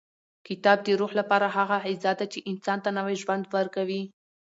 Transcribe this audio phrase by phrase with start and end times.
[0.47, 4.01] کتاب د روح لپاره هغه غذا ده چې انسان ته نوی ژوند ورکوي.